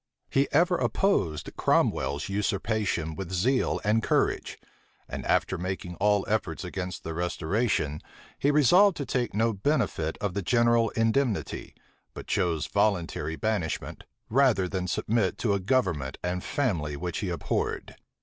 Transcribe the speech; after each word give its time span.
He 0.31 0.47
ever 0.51 0.77
opposed 0.77 1.55
Cromwell's 1.57 2.27
usurpation 2.27 3.13
with 3.13 3.31
zeal 3.31 3.79
and 3.83 4.01
courage; 4.01 4.57
and 5.07 5.23
after 5.27 5.59
making 5.59 5.93
all 5.97 6.25
efforts 6.27 6.63
against 6.63 7.03
the 7.03 7.13
restoration, 7.13 8.01
he 8.39 8.49
resolved 8.49 8.97
to 8.97 9.05
take 9.05 9.35
no 9.35 9.53
benefit 9.53 10.17
of 10.17 10.33
the 10.33 10.41
general 10.41 10.89
indemnity, 10.95 11.75
but 12.15 12.25
chose 12.25 12.65
voluntary 12.65 13.35
banishment, 13.35 14.05
rather 14.27 14.67
than 14.67 14.87
submit 14.87 15.37
to 15.37 15.53
a 15.53 15.59
government 15.59 16.17
and 16.23 16.43
family 16.43 16.97
which 16.97 17.19
he 17.19 17.29
abhorred. 17.29 17.95